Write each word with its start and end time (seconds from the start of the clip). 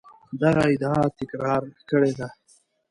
دغه 0.41 0.63
ادعا 0.73 1.01
تکرار 1.19 1.63
کړې 1.89 2.11
ده. 2.19 2.27